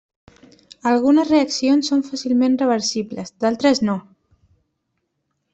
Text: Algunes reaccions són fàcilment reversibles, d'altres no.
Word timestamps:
Algunes 0.91 1.29
reaccions 1.33 1.91
són 1.93 2.01
fàcilment 2.09 2.57
reversibles, 2.63 3.33
d'altres 3.45 3.85
no. 3.89 3.99